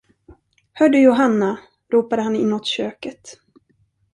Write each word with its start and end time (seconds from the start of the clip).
Hör 0.73 0.89
du, 0.89 1.03
Johanna, 1.03 1.59
ropade 1.91 2.21
han 2.21 2.35
inåt 2.35 2.65
köket. 2.65 3.37